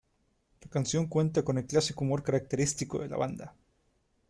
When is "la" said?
0.61-0.67, 3.09-3.17